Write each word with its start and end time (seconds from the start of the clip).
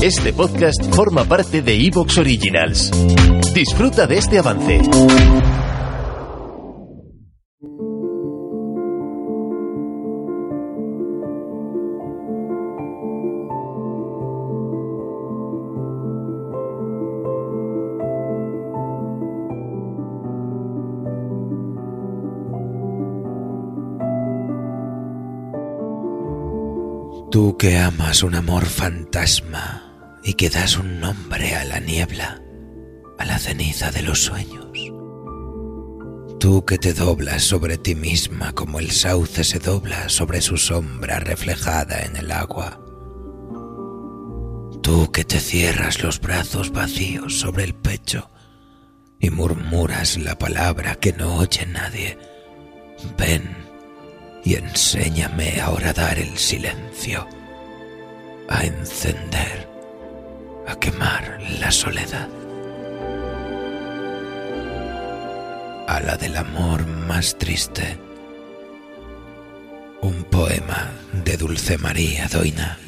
Este 0.00 0.32
podcast 0.32 0.94
forma 0.94 1.24
parte 1.24 1.60
de 1.60 1.74
Evox 1.74 2.18
Originals. 2.18 2.92
Disfruta 3.52 4.06
de 4.06 4.18
este 4.18 4.38
avance. 4.38 4.80
Tú 27.32 27.56
que 27.58 27.76
amas 27.78 28.22
un 28.22 28.36
amor 28.36 28.64
fantasma 28.64 29.87
y 30.22 30.34
que 30.34 30.50
das 30.50 30.76
un 30.76 31.00
nombre 31.00 31.54
a 31.54 31.64
la 31.64 31.80
niebla, 31.80 32.40
a 33.18 33.24
la 33.24 33.38
ceniza 33.38 33.90
de 33.90 34.02
los 34.02 34.22
sueños. 34.22 34.68
Tú 36.40 36.64
que 36.64 36.78
te 36.78 36.92
doblas 36.92 37.42
sobre 37.42 37.78
ti 37.78 37.96
misma 37.96 38.52
como 38.52 38.78
el 38.78 38.92
sauce 38.92 39.42
se 39.42 39.58
dobla 39.58 40.08
sobre 40.08 40.40
su 40.40 40.56
sombra 40.56 41.18
reflejada 41.18 42.02
en 42.02 42.14
el 42.16 42.30
agua. 42.30 42.80
Tú 44.80 45.10
que 45.10 45.24
te 45.24 45.40
cierras 45.40 46.00
los 46.00 46.20
brazos 46.20 46.70
vacíos 46.70 47.40
sobre 47.40 47.64
el 47.64 47.74
pecho 47.74 48.30
y 49.18 49.30
murmuras 49.30 50.16
la 50.16 50.38
palabra 50.38 50.94
que 50.94 51.12
no 51.12 51.38
oye 51.38 51.66
nadie. 51.66 52.16
Ven 53.18 53.56
y 54.44 54.54
enséñame 54.54 55.60
a 55.60 55.70
horadar 55.70 56.18
el 56.18 56.38
silencio, 56.38 57.26
a 58.48 58.64
encender, 58.64 59.67
a 60.68 60.78
quemar 60.78 61.38
la 61.60 61.70
soledad. 61.70 62.28
A 65.86 66.00
la 66.00 66.16
del 66.16 66.36
amor 66.36 66.86
más 66.86 67.38
triste, 67.38 67.98
un 70.02 70.24
poema 70.24 70.90
de 71.24 71.36
Dulce 71.38 71.78
María 71.78 72.28
Doina. 72.28 72.87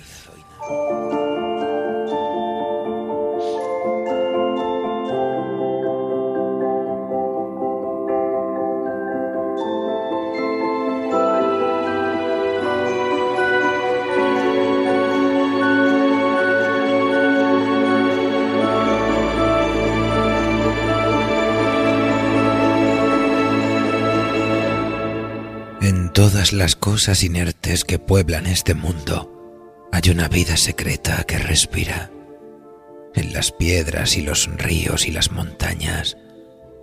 Las 26.49 26.75
cosas 26.75 27.23
inertes 27.23 27.85
que 27.85 27.99
pueblan 27.99 28.47
este 28.47 28.75
mundo 28.75 29.89
hay 29.93 30.11
una 30.11 30.27
vida 30.29 30.57
secreta 30.57 31.23
que 31.25 31.37
respira. 31.39 32.11
En 33.15 33.35
las 33.35 33.53
piedras 33.53 34.17
y 34.17 34.23
los 34.23 34.49
ríos 34.57 35.07
y 35.07 35.11
las 35.11 35.33
montañas, 35.33 36.17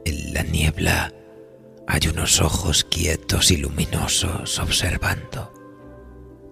en 0.05 0.33
la 0.33 0.43
niebla, 0.43 1.11
hay 1.87 2.07
unos 2.07 2.39
ojos 2.39 2.83
quietos 2.83 3.49
y 3.49 3.57
luminosos 3.57 4.59
observando, 4.59 5.51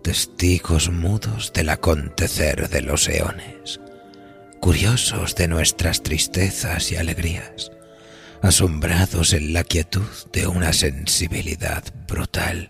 testigos 0.03 0.89
mudos 0.89 1.53
del 1.53 1.69
acontecer 1.69 2.69
de 2.69 2.81
los 2.81 3.07
eones, 3.07 3.79
curiosos 4.59 5.35
de 5.35 5.47
nuestras 5.47 6.01
tristezas 6.01 6.91
y 6.91 6.95
alegrías 6.97 7.71
asombrados 8.41 9.33
en 9.33 9.53
la 9.53 9.63
quietud 9.63 10.07
de 10.31 10.47
una 10.47 10.73
sensibilidad 10.73 11.83
brutal, 12.07 12.69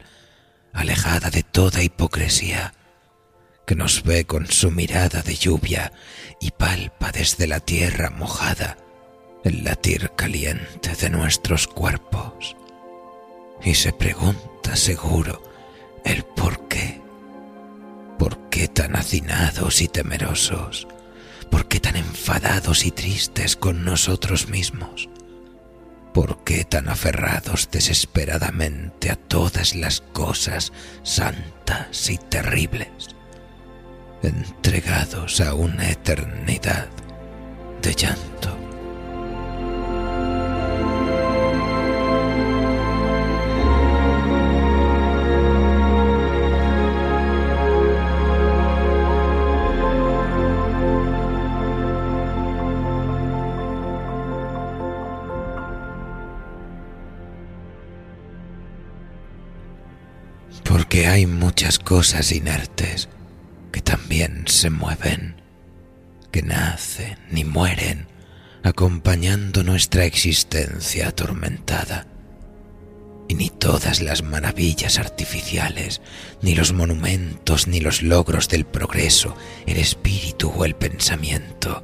alejada 0.76 1.30
de 1.30 1.42
toda 1.42 1.82
hipocresía, 1.82 2.74
que 3.66 3.76
nos 3.76 4.04
ve 4.04 4.26
con 4.26 4.46
su 4.48 4.70
mirada 4.70 5.22
de 5.22 5.36
lluvia 5.36 5.92
y 6.40 6.52
palpa 6.52 7.12
desde 7.12 7.48
la 7.48 7.60
tierra 7.60 8.12
mojada 8.12 8.78
el 9.44 9.64
latir 9.64 10.12
caliente 10.16 10.94
de 10.96 11.10
nuestros 11.10 11.68
cuerpos, 11.68 12.56
y 13.64 13.74
se 13.74 13.94
pregunta 13.94 14.76
seguro 14.76 15.42
el 16.04 16.24
por 16.24 16.68
qué, 16.68 17.02
por 18.20 18.50
qué 18.50 18.68
tan 18.68 18.96
hacinados 18.96 19.82
y 19.82 19.88
temerosos, 19.88 20.88
por 21.50 21.68
qué 21.68 21.80
tan 21.80 21.96
enfadados 21.96 22.86
y 22.86 22.92
tristes 22.92 23.56
con 23.56 23.86
nosotros 23.86 24.50
mismos 24.50 25.10
¿Por 26.16 26.46
qué 26.46 26.64
tan 26.64 26.88
aferrados 26.88 27.68
desesperadamente 27.72 29.12
a 29.12 29.18
todas 29.18 29.76
las 29.76 30.00
cosas 30.00 30.72
santas 31.04 32.10
y 32.10 32.18
terribles? 32.18 32.88
Entregados 34.24 35.42
a 35.42 35.54
una 35.54 35.90
eternidad 35.92 36.88
de 37.82 37.94
llanto. 37.94 38.65
Porque 60.96 61.10
hay 61.10 61.26
muchas 61.26 61.78
cosas 61.78 62.32
inertes 62.32 63.10
que 63.74 63.82
también 63.82 64.46
se 64.48 64.70
mueven, 64.70 65.36
que 66.32 66.42
nacen 66.42 67.18
y 67.36 67.44
mueren 67.44 68.08
acompañando 68.64 69.62
nuestra 69.62 70.06
existencia 70.06 71.10
atormentada. 71.10 72.08
Y 73.28 73.34
ni 73.36 73.50
todas 73.50 74.02
las 74.02 74.24
maravillas 74.24 74.98
artificiales, 74.98 76.00
ni 76.42 76.56
los 76.56 76.72
monumentos, 76.72 77.68
ni 77.68 77.82
los 77.82 78.02
logros 78.02 78.48
del 78.48 78.66
progreso, 78.66 79.36
el 79.66 79.76
espíritu 79.76 80.50
o 80.50 80.64
el 80.64 80.76
pensamiento, 80.76 81.82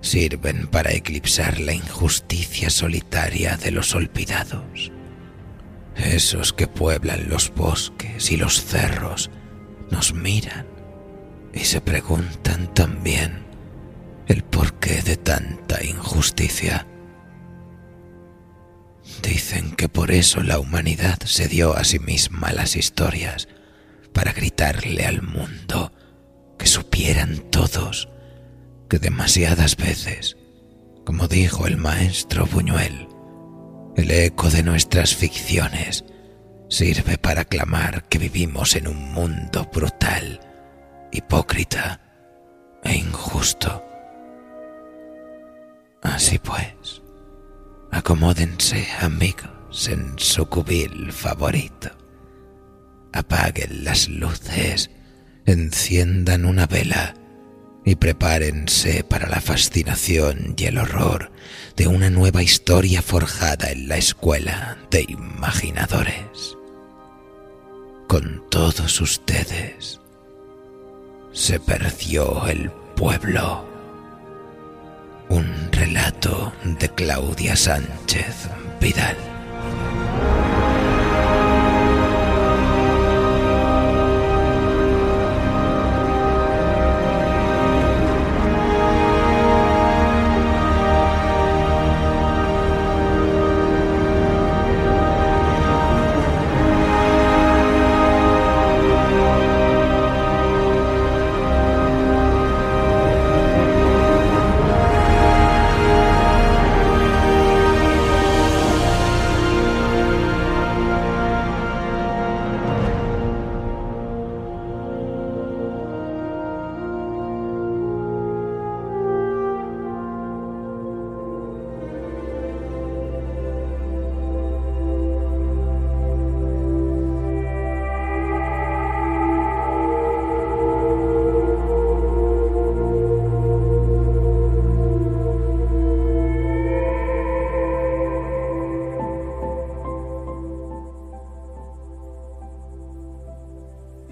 sirven 0.00 0.66
para 0.66 0.92
eclipsar 0.92 1.60
la 1.60 1.74
injusticia 1.74 2.70
solitaria 2.70 3.58
de 3.58 3.70
los 3.70 3.94
olvidados. 3.94 4.95
Esos 5.96 6.52
que 6.52 6.66
pueblan 6.66 7.28
los 7.28 7.52
bosques 7.54 8.30
y 8.30 8.36
los 8.36 8.62
cerros 8.62 9.30
nos 9.90 10.14
miran 10.14 10.66
y 11.52 11.60
se 11.60 11.80
preguntan 11.80 12.72
también 12.74 13.44
el 14.26 14.42
porqué 14.42 15.02
de 15.02 15.16
tanta 15.16 15.82
injusticia. 15.82 16.86
Dicen 19.22 19.74
que 19.74 19.88
por 19.88 20.10
eso 20.10 20.42
la 20.42 20.58
humanidad 20.58 21.18
se 21.24 21.48
dio 21.48 21.74
a 21.74 21.84
sí 21.84 21.98
misma 21.98 22.52
las 22.52 22.76
historias, 22.76 23.48
para 24.12 24.32
gritarle 24.32 25.04
al 25.04 25.20
mundo 25.20 25.92
que 26.58 26.66
supieran 26.66 27.38
todos 27.50 28.08
que 28.88 28.98
demasiadas 28.98 29.76
veces, 29.76 30.36
como 31.04 31.28
dijo 31.28 31.66
el 31.66 31.76
maestro 31.76 32.46
Buñuel, 32.46 33.08
el 33.96 34.10
eco 34.10 34.50
de 34.50 34.62
nuestras 34.62 35.14
ficciones 35.16 36.04
sirve 36.68 37.16
para 37.16 37.44
clamar 37.44 38.04
que 38.04 38.18
vivimos 38.18 38.76
en 38.76 38.88
un 38.88 39.12
mundo 39.12 39.68
brutal, 39.72 40.40
hipócrita 41.12 42.00
e 42.84 42.94
injusto. 42.94 43.82
Así 46.02 46.38
pues, 46.38 47.02
acomódense 47.90 48.86
amigos 49.00 49.88
en 49.88 50.18
su 50.18 50.46
cubil 50.46 51.10
favorito. 51.10 51.90
Apaguen 53.12 53.84
las 53.84 54.08
luces, 54.08 54.90
enciendan 55.46 56.44
una 56.44 56.66
vela 56.66 57.14
y 57.86 57.94
prepárense 57.94 59.04
para 59.04 59.28
la 59.28 59.40
fascinación 59.40 60.54
y 60.58 60.64
el 60.64 60.76
horror 60.76 61.30
de 61.76 61.86
una 61.86 62.10
nueva 62.10 62.42
historia 62.42 63.00
forjada 63.00 63.70
en 63.70 63.88
la 63.88 63.96
escuela 63.96 64.76
de 64.90 65.06
imaginadores. 65.08 66.58
Con 68.08 68.42
todos 68.50 69.00
ustedes 69.00 70.00
se 71.32 71.60
perdió 71.60 72.48
el 72.48 72.70
pueblo. 72.96 73.64
Un 75.28 75.46
relato 75.70 76.52
de 76.64 76.88
Claudia 76.88 77.54
Sánchez 77.54 78.48
Vidal. 78.80 79.35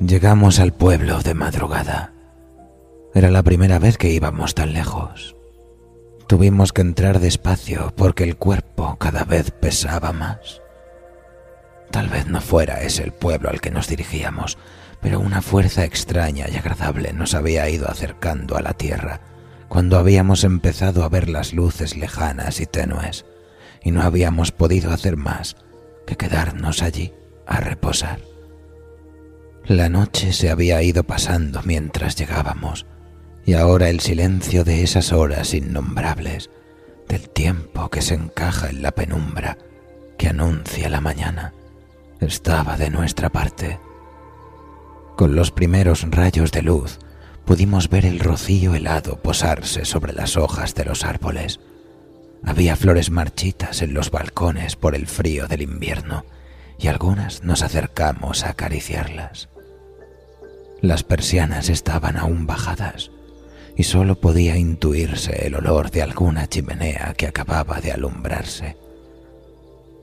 Llegamos 0.06 0.60
al 0.60 0.74
pueblo 0.74 1.22
de 1.22 1.32
madrugada. 1.32 2.12
Era 3.14 3.30
la 3.30 3.42
primera 3.42 3.78
vez 3.78 3.96
que 3.96 4.10
íbamos 4.10 4.54
tan 4.54 4.74
lejos. 4.74 5.34
Tuvimos 6.26 6.74
que 6.74 6.82
entrar 6.82 7.20
despacio 7.20 7.90
porque 7.96 8.24
el 8.24 8.36
cuerpo 8.36 8.96
cada 8.98 9.24
vez 9.24 9.50
pesaba 9.50 10.12
más. 10.12 10.60
Tal 11.90 12.08
vez 12.10 12.26
no 12.26 12.42
fuera 12.42 12.82
ese 12.82 13.02
el 13.02 13.12
pueblo 13.12 13.48
al 13.48 13.62
que 13.62 13.70
nos 13.70 13.88
dirigíamos, 13.88 14.58
pero 15.00 15.20
una 15.20 15.40
fuerza 15.40 15.84
extraña 15.84 16.48
y 16.52 16.56
agradable 16.56 17.14
nos 17.14 17.34
había 17.34 17.66
ido 17.70 17.88
acercando 17.88 18.58
a 18.58 18.62
la 18.62 18.74
tierra 18.74 19.20
cuando 19.68 19.96
habíamos 19.96 20.44
empezado 20.44 21.04
a 21.04 21.08
ver 21.08 21.30
las 21.30 21.54
luces 21.54 21.96
lejanas 21.96 22.60
y 22.60 22.66
tenues, 22.66 23.24
y 23.82 23.90
no 23.90 24.02
habíamos 24.02 24.52
podido 24.52 24.92
hacer 24.92 25.16
más 25.16 25.56
que 26.06 26.16
quedarnos 26.16 26.82
allí 26.82 27.14
a 27.46 27.60
reposar. 27.60 28.33
La 29.66 29.88
noche 29.88 30.34
se 30.34 30.50
había 30.50 30.82
ido 30.82 31.04
pasando 31.04 31.62
mientras 31.64 32.16
llegábamos, 32.16 32.84
y 33.46 33.54
ahora 33.54 33.88
el 33.88 34.00
silencio 34.00 34.62
de 34.62 34.82
esas 34.82 35.10
horas 35.10 35.54
innombrables, 35.54 36.50
del 37.08 37.30
tiempo 37.30 37.88
que 37.88 38.02
se 38.02 38.12
encaja 38.12 38.68
en 38.68 38.82
la 38.82 38.90
penumbra 38.90 39.56
que 40.18 40.28
anuncia 40.28 40.90
la 40.90 41.00
mañana, 41.00 41.54
estaba 42.20 42.76
de 42.76 42.90
nuestra 42.90 43.30
parte. 43.30 43.80
Con 45.16 45.34
los 45.34 45.50
primeros 45.50 46.06
rayos 46.10 46.52
de 46.52 46.60
luz 46.60 46.98
pudimos 47.46 47.88
ver 47.88 48.04
el 48.04 48.20
rocío 48.20 48.74
helado 48.74 49.22
posarse 49.22 49.86
sobre 49.86 50.12
las 50.12 50.36
hojas 50.36 50.74
de 50.74 50.84
los 50.84 51.04
árboles. 51.04 51.58
Había 52.44 52.76
flores 52.76 53.10
marchitas 53.10 53.80
en 53.80 53.94
los 53.94 54.10
balcones 54.10 54.76
por 54.76 54.94
el 54.94 55.06
frío 55.06 55.46
del 55.48 55.62
invierno 55.62 56.26
y 56.78 56.88
algunas 56.88 57.44
nos 57.44 57.62
acercamos 57.62 58.44
a 58.44 58.50
acariciarlas. 58.50 59.48
Las 60.84 61.02
persianas 61.02 61.70
estaban 61.70 62.18
aún 62.18 62.46
bajadas 62.46 63.10
y 63.74 63.84
sólo 63.84 64.20
podía 64.20 64.58
intuirse 64.58 65.46
el 65.46 65.54
olor 65.54 65.90
de 65.90 66.02
alguna 66.02 66.46
chimenea 66.46 67.14
que 67.16 67.26
acababa 67.26 67.80
de 67.80 67.90
alumbrarse 67.90 68.76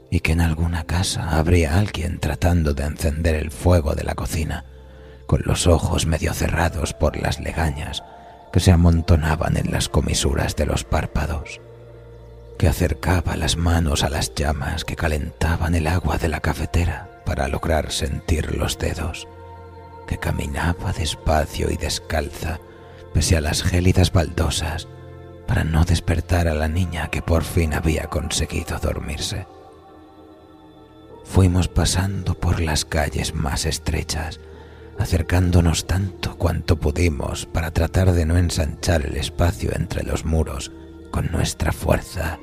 y 0.10 0.22
que 0.22 0.32
en 0.32 0.42
alguna 0.42 0.86
casa 0.86 1.38
habría 1.38 1.78
alguien 1.78 2.20
tratando 2.20 2.74
de 2.74 2.86
encender 2.86 3.36
el 3.36 3.52
fuego 3.52 3.94
de 3.94 4.04
la 4.04 4.16
cocina, 4.16 4.66
con 5.28 5.44
los 5.46 5.68
ojos 5.68 6.08
medio 6.08 6.34
cerrados 6.34 6.96
por 6.96 7.16
las 7.16 7.40
legañas 7.40 8.04
que 8.52 8.60
se 8.60 8.72
amontonaban 8.72 9.58
en 9.58 9.72
las 9.72 9.88
comisuras 9.88 10.56
de 10.56 10.66
los 10.66 10.84
párpados, 10.84 11.62
que 12.58 12.68
acercaba 12.68 13.38
las 13.38 13.56
manos 13.56 14.04
a 14.04 14.10
las 14.10 14.34
llamas 14.34 14.84
que 14.84 14.96
calentaban 14.96 15.76
el 15.76 15.86
agua 15.86 16.18
de 16.18 16.28
la 16.28 16.40
cafetera 16.40 17.22
para 17.24 17.48
lograr 17.50 17.92
sentir 17.92 18.56
los 18.56 18.80
dedos, 18.80 19.28
que 20.12 20.18
caminaba 20.18 20.92
despacio 20.92 21.72
y 21.72 21.78
descalza 21.78 22.60
pese 23.14 23.38
a 23.38 23.42
las 23.42 23.64
gélidas 23.64 24.12
baldosas 24.12 24.90
para 25.48 25.64
no 25.64 25.86
despertar 25.86 26.50
a 26.50 26.54
la 26.54 26.68
niña 26.68 27.08
que 27.08 27.22
por 27.22 27.46
fin 27.46 27.74
había 27.74 28.08
conseguido 28.08 28.78
dormirse. 28.80 29.48
Fuimos 31.24 31.70
pasando 31.70 32.34
por 32.34 32.60
las 32.60 32.84
calles 32.84 33.34
más 33.34 33.66
estrechas, 33.66 34.42
acercándonos 35.00 35.88
tanto 35.88 36.38
cuanto 36.38 36.76
pudimos 36.78 37.46
para 37.46 37.72
tratar 37.72 38.12
de 38.12 38.26
no 38.26 38.38
ensanchar 38.38 39.06
el 39.06 39.16
espacio 39.16 39.72
entre 39.74 40.04
los 40.04 40.26
muros 40.26 40.74
con 41.12 41.32
nuestra 41.32 41.72
fuerza. 41.72 42.38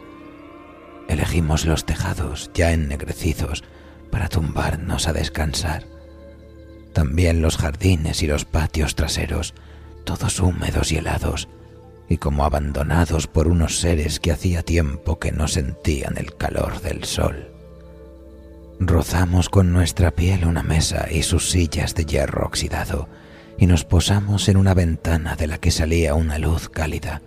Elegimos 1.07 1.67
los 1.67 1.85
tejados 1.85 2.51
ya 2.55 2.73
ennegrecidos 2.73 3.63
para 4.11 4.31
tumbarnos 4.31 5.07
a 5.07 5.13
descansar. 5.13 5.98
También 6.93 7.43
los 7.43 7.57
jardines 7.57 8.23
y 8.23 8.27
los 8.27 8.45
patios 8.45 8.95
traseros, 8.95 9.55
todos 10.05 10.41
húmedos 10.41 10.93
y 10.93 10.97
helados, 10.97 11.49
y 12.09 12.17
como 12.17 12.45
abandonados 12.45 13.27
por 13.27 13.49
unos 13.49 13.79
seres 13.81 14.21
que 14.21 14.33
hacía 14.33 14.63
tiempo 14.63 15.19
que 15.19 15.33
no 15.33 15.49
sentían 15.49 16.17
el 16.17 16.35
calor 16.35 16.81
del 16.81 17.05
sol. 17.05 17.53
Rozamos 18.81 19.49
con 19.49 19.73
nuestra 19.73 20.13
piel 20.13 20.47
una 20.47 20.63
mesa 20.63 21.09
y 21.11 21.23
sus 21.23 21.51
sillas 21.51 21.95
de 21.95 22.05
hierro 22.05 22.47
oxidado 22.47 23.09
y 23.59 23.67
nos 23.67 23.85
posamos 23.85 24.49
en 24.49 24.57
una 24.57 24.73
ventana 24.73 25.35
de 25.35 25.49
la 25.49 25.59
que 25.59 25.73
salía 25.73 26.15
una 26.15 26.39
luz 26.39 26.69
cálida. 26.69 27.21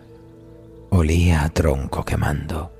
Olía 0.89 1.43
a 1.43 1.49
tronco 1.49 2.05
quemando 2.05 2.71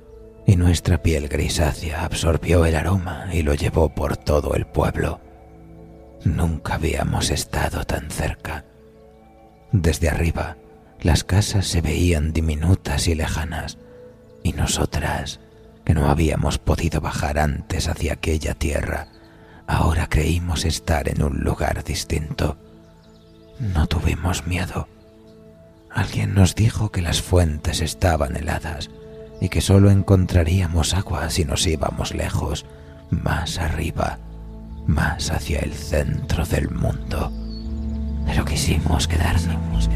y 0.46 0.56
nuestra 0.56 1.02
piel 1.02 1.28
grisácea 1.28 2.04
absorbió 2.04 2.64
el 2.64 2.74
aroma 2.74 3.26
y 3.32 3.42
lo 3.42 3.54
llevó 3.54 3.94
por 3.94 4.16
todo 4.16 4.54
el 4.54 4.66
pueblo. 4.66 5.20
Nunca 6.24 6.74
habíamos 6.74 7.30
estado 7.30 7.84
tan 7.84 8.10
cerca. 8.10 8.64
Desde 9.72 10.08
arriba, 10.08 10.56
las 11.00 11.24
casas 11.24 11.66
se 11.66 11.80
veían 11.80 12.32
diminutas 12.32 13.08
y 13.08 13.14
lejanas, 13.14 13.78
y 14.42 14.52
nosotras 14.52 15.40
que 15.84 15.94
no 15.94 16.08
habíamos 16.08 16.58
podido 16.58 17.00
bajar 17.00 17.38
antes 17.38 17.88
hacia 17.88 18.12
aquella 18.12 18.54
tierra, 18.54 19.08
ahora 19.66 20.08
creímos 20.08 20.64
estar 20.64 21.08
en 21.08 21.22
un 21.22 21.40
lugar 21.40 21.82
distinto. 21.82 22.56
No 23.58 23.86
tuvimos 23.86 24.46
miedo. 24.46 24.88
Alguien 25.90 26.34
nos 26.34 26.54
dijo 26.54 26.90
que 26.90 27.02
las 27.02 27.20
fuentes 27.20 27.80
estaban 27.80 28.36
heladas 28.36 28.90
y 29.40 29.48
que 29.48 29.60
solo 29.60 29.90
encontraríamos 29.90 30.94
agua 30.94 31.28
si 31.30 31.44
nos 31.44 31.66
íbamos 31.66 32.14
lejos, 32.14 32.64
más 33.10 33.58
arriba, 33.58 34.18
más 34.86 35.30
hacia 35.30 35.60
el 35.60 35.72
centro 35.72 36.44
del 36.46 36.70
mundo. 36.70 37.32
Pero 38.26 38.44
quisimos 38.44 39.06
quedarnos. 39.06 39.88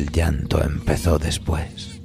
El 0.00 0.12
llanto 0.12 0.64
empezó 0.64 1.18
después. 1.18 2.00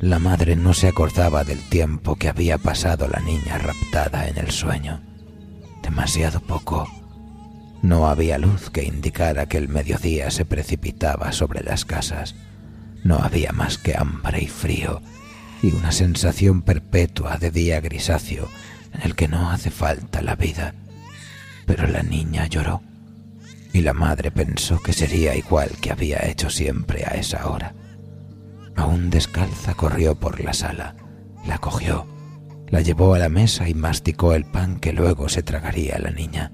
La 0.00 0.18
madre 0.18 0.56
no 0.56 0.74
se 0.74 0.88
acordaba 0.88 1.44
del 1.44 1.60
tiempo 1.68 2.16
que 2.16 2.28
había 2.28 2.58
pasado 2.58 3.06
la 3.06 3.20
niña 3.20 3.56
raptada 3.56 4.26
en 4.26 4.36
el 4.36 4.50
sueño. 4.50 5.00
Demasiado 5.80 6.40
poco. 6.40 6.88
No 7.82 8.08
había 8.08 8.36
luz 8.36 8.68
que 8.68 8.82
indicara 8.82 9.46
que 9.46 9.58
el 9.58 9.68
mediodía 9.68 10.32
se 10.32 10.44
precipitaba 10.44 11.30
sobre 11.30 11.62
las 11.62 11.84
casas. 11.84 12.34
No 13.04 13.18
había 13.18 13.52
más 13.52 13.78
que 13.78 13.96
hambre 13.96 14.42
y 14.42 14.48
frío 14.48 15.00
y 15.62 15.70
una 15.70 15.92
sensación 15.92 16.62
perpetua 16.62 17.36
de 17.36 17.52
día 17.52 17.80
grisáceo 17.80 18.48
en 18.92 19.02
el 19.02 19.14
que 19.14 19.28
no 19.28 19.52
hace 19.52 19.70
falta 19.70 20.20
la 20.20 20.34
vida. 20.34 20.74
Pero 21.64 21.86
la 21.86 22.02
niña 22.02 22.48
lloró 22.48 22.82
y 23.74 23.82
la 23.82 23.92
madre 23.92 24.30
pensó 24.30 24.78
que 24.80 24.92
sería 24.92 25.34
igual 25.34 25.68
que 25.80 25.90
había 25.90 26.24
hecho 26.28 26.48
siempre 26.48 27.04
a 27.04 27.16
esa 27.16 27.48
hora. 27.50 27.74
Aún 28.76 29.10
descalza 29.10 29.74
corrió 29.74 30.14
por 30.14 30.40
la 30.40 30.52
sala, 30.52 30.94
la 31.44 31.58
cogió, 31.58 32.06
la 32.68 32.80
llevó 32.82 33.14
a 33.14 33.18
la 33.18 33.28
mesa 33.28 33.68
y 33.68 33.74
masticó 33.74 34.32
el 34.32 34.44
pan 34.44 34.78
que 34.78 34.92
luego 34.92 35.28
se 35.28 35.42
tragaría 35.42 35.98
la 35.98 36.12
niña. 36.12 36.52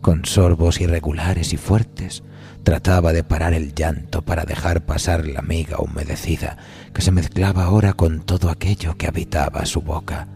Con 0.00 0.24
sorbos 0.24 0.80
irregulares 0.80 1.52
y 1.52 1.58
fuertes, 1.58 2.22
trataba 2.62 3.12
de 3.12 3.22
parar 3.22 3.52
el 3.52 3.74
llanto 3.74 4.22
para 4.22 4.46
dejar 4.46 4.86
pasar 4.86 5.26
la 5.26 5.42
miga 5.42 5.80
humedecida 5.80 6.56
que 6.94 7.02
se 7.02 7.12
mezclaba 7.12 7.64
ahora 7.64 7.92
con 7.92 8.22
todo 8.22 8.48
aquello 8.48 8.96
que 8.96 9.06
habitaba 9.06 9.66
su 9.66 9.82
boca. 9.82 10.28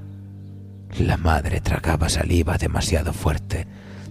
La 0.98 1.16
madre 1.16 1.62
tragaba 1.62 2.10
saliva 2.10 2.58
demasiado 2.58 3.14
fuerte 3.14 3.66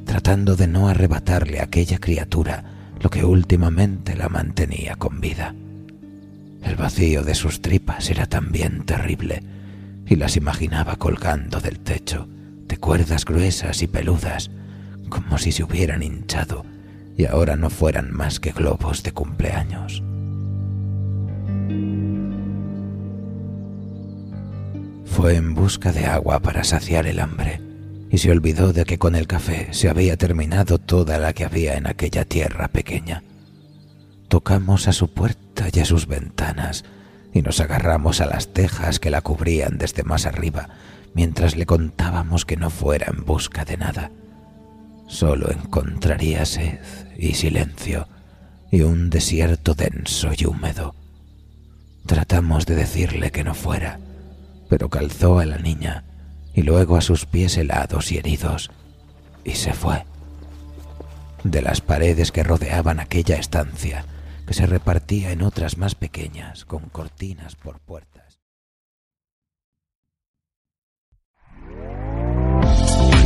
tratando 0.05 0.55
de 0.55 0.67
no 0.67 0.87
arrebatarle 0.87 1.59
a 1.59 1.63
aquella 1.63 1.99
criatura 1.99 2.63
lo 2.99 3.09
que 3.09 3.23
últimamente 3.23 4.15
la 4.15 4.29
mantenía 4.29 4.95
con 4.95 5.21
vida. 5.21 5.55
El 6.63 6.75
vacío 6.75 7.23
de 7.23 7.35
sus 7.35 7.61
tripas 7.61 8.09
era 8.09 8.25
también 8.25 8.85
terrible 8.85 9.43
y 10.05 10.15
las 10.15 10.35
imaginaba 10.35 10.97
colgando 10.97 11.61
del 11.61 11.79
techo, 11.79 12.27
de 12.67 12.77
cuerdas 12.77 13.25
gruesas 13.25 13.81
y 13.81 13.87
peludas, 13.87 14.51
como 15.09 15.37
si 15.37 15.51
se 15.51 15.63
hubieran 15.63 16.03
hinchado 16.03 16.65
y 17.17 17.25
ahora 17.25 17.55
no 17.55 17.69
fueran 17.69 18.11
más 18.11 18.39
que 18.39 18.51
globos 18.51 19.03
de 19.03 19.11
cumpleaños. 19.11 20.03
Fue 25.05 25.35
en 25.35 25.53
busca 25.53 25.91
de 25.91 26.05
agua 26.05 26.39
para 26.39 26.63
saciar 26.63 27.07
el 27.07 27.19
hambre 27.19 27.68
y 28.09 28.17
se 28.17 28.31
olvidó 28.31 28.73
de 28.73 28.85
que 28.85 28.97
con 28.97 29.15
el 29.15 29.27
café 29.27 29.67
se 29.71 29.89
había 29.89 30.17
terminado 30.17 30.79
toda 30.79 31.17
la 31.19 31.33
que 31.33 31.45
había 31.45 31.75
en 31.75 31.87
aquella 31.87 32.25
tierra 32.25 32.67
pequeña. 32.67 33.23
Tocamos 34.27 34.87
a 34.87 34.93
su 34.93 35.13
puerta 35.13 35.67
y 35.71 35.79
a 35.79 35.85
sus 35.85 36.07
ventanas 36.07 36.85
y 37.33 37.41
nos 37.41 37.59
agarramos 37.59 38.21
a 38.21 38.25
las 38.25 38.53
tejas 38.53 38.99
que 38.99 39.11
la 39.11 39.21
cubrían 39.21 39.77
desde 39.77 40.03
más 40.03 40.25
arriba 40.25 40.69
mientras 41.13 41.55
le 41.55 41.65
contábamos 41.65 42.45
que 42.45 42.57
no 42.57 42.69
fuera 42.69 43.07
en 43.15 43.25
busca 43.25 43.65
de 43.65 43.77
nada. 43.77 44.11
Solo 45.07 45.51
encontraría 45.51 46.45
sed 46.45 46.79
y 47.17 47.33
silencio 47.33 48.07
y 48.71 48.81
un 48.81 49.09
desierto 49.09 49.73
denso 49.73 50.29
y 50.37 50.45
húmedo. 50.45 50.95
Tratamos 52.05 52.65
de 52.65 52.75
decirle 52.75 53.31
que 53.31 53.43
no 53.43 53.53
fuera, 53.53 53.99
pero 54.67 54.89
calzó 54.89 55.39
a 55.39 55.45
la 55.45 55.57
niña 55.57 56.05
y 56.59 56.61
luego 56.61 56.97
a 56.97 57.01
sus 57.01 57.25
pies 57.25 57.57
helados 57.57 58.11
y 58.11 58.17
heridos 58.17 58.69
y 59.45 59.51
se 59.51 59.71
fue. 59.71 60.03
De 61.45 61.61
las 61.61 61.79
paredes 61.79 62.33
que 62.33 62.43
rodeaban 62.43 62.99
aquella 62.99 63.37
estancia, 63.37 64.03
que 64.45 64.53
se 64.53 64.65
repartía 64.65 65.31
en 65.31 65.41
otras 65.41 65.77
más 65.77 65.95
pequeñas 65.95 66.65
con 66.65 66.89
cortinas 66.89 67.55
por 67.55 67.79
puertas. 67.79 68.41